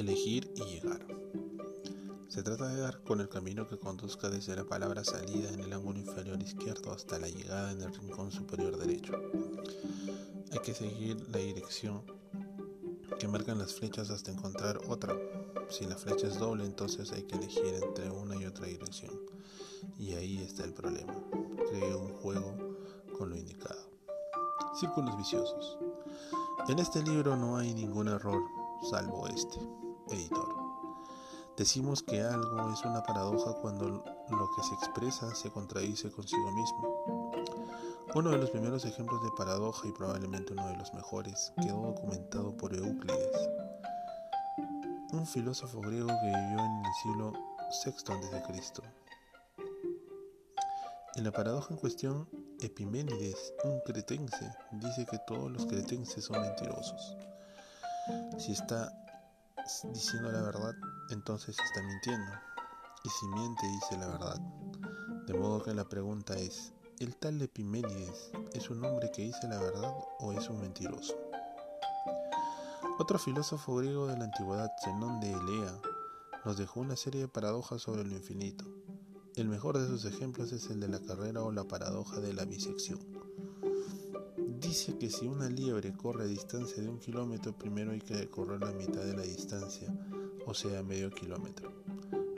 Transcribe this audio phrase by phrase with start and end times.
[0.00, 1.06] elegir y llegar.
[2.28, 5.72] Se trata de dar con el camino que conduzca desde la palabra salida en el
[5.72, 9.12] ángulo inferior izquierdo hasta la llegada en el rincón superior derecho.
[10.52, 12.02] Hay que seguir la dirección
[13.18, 15.14] que marcan las flechas hasta encontrar otra.
[15.68, 19.12] Si la flecha es doble, entonces hay que elegir entre una y otra dirección.
[19.98, 21.14] Y ahí está el problema.
[21.68, 22.56] Creo un juego
[23.18, 23.90] con lo indicado.
[24.78, 25.78] Círculos viciosos.
[26.68, 28.42] En este libro no hay ningún error,
[28.90, 29.58] salvo este,
[30.10, 30.48] editor.
[31.56, 37.32] Decimos que algo es una paradoja cuando lo que se expresa se contradice consigo mismo.
[38.14, 42.56] Uno de los primeros ejemplos de paradoja y probablemente uno de los mejores quedó documentado
[42.56, 43.50] por Euclides,
[45.12, 47.32] un filósofo griego que vivió en el siglo
[47.84, 48.82] VI a.C.
[51.16, 52.28] En la paradoja en cuestión,
[52.60, 57.16] Epiménides, un cretense, dice que todos los cretenses son mentirosos.
[58.38, 58.92] Si está
[59.92, 60.74] diciendo la verdad,
[61.10, 62.32] entonces está mintiendo.
[63.04, 64.40] Y si miente, dice la verdad.
[65.26, 69.58] De modo que la pregunta es, ¿el tal Epiménides es un hombre que dice la
[69.58, 71.14] verdad o es un mentiroso?
[72.98, 75.80] Otro filósofo griego de la antigüedad, Zenón de Elea,
[76.44, 78.64] nos dejó una serie de paradojas sobre lo infinito.
[79.36, 82.44] El mejor de sus ejemplos es el de la carrera o la paradoja de la
[82.44, 83.19] bisección.
[84.80, 88.62] Dice que si una liebre corre a distancia de un kilómetro, primero hay que correr
[88.62, 89.94] la mitad de la distancia,
[90.46, 91.70] o sea, medio kilómetro.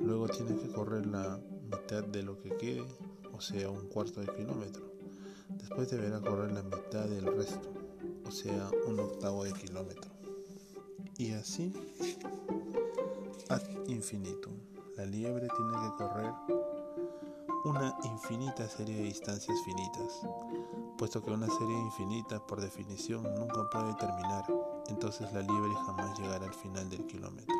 [0.00, 1.38] Luego tiene que correr la
[1.70, 2.84] mitad de lo que quede,
[3.32, 4.82] o sea, un cuarto de kilómetro.
[5.50, 7.70] Después deberá correr la mitad del resto,
[8.26, 10.10] o sea, un octavo de kilómetro.
[11.18, 11.72] Y así
[13.50, 14.54] ad infinitum.
[14.96, 16.32] La liebre tiene que correr
[17.64, 20.26] una infinita serie de distancias finitas,
[20.98, 24.44] puesto que una serie infinita por definición nunca puede terminar,
[24.88, 27.54] entonces la liebre jamás llegará al final del kilómetro.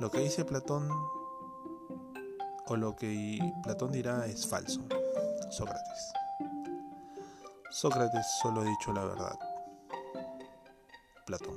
[0.00, 0.88] Lo que dice Platón
[2.66, 4.80] o lo que Platón dirá es falso.
[5.50, 6.12] Sócrates.
[7.70, 9.38] Sócrates solo ha dicho la verdad.
[11.26, 11.56] Platón.